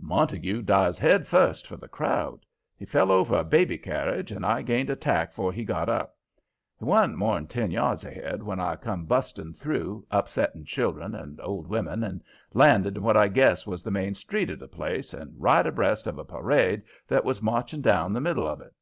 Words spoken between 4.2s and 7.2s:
and I gained a tack 'fore he got up. He wa'n't